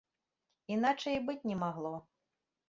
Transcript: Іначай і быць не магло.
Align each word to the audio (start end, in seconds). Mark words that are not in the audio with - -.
Іначай 0.75 1.13
і 1.19 1.21
быць 1.27 1.37
не 1.51 1.59
магло. 1.65 1.93